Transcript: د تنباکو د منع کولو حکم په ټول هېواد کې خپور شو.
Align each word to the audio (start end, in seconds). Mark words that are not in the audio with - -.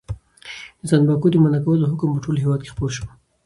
د 0.79 0.81
تنباکو 0.91 1.27
د 1.31 1.35
منع 1.43 1.59
کولو 1.65 1.89
حکم 1.91 2.09
په 2.13 2.19
ټول 2.25 2.35
هېواد 2.43 2.59
کې 2.61 2.71
خپور 2.73 2.91
شو. 2.95 3.05